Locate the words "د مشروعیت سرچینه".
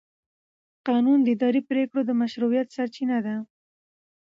2.05-3.17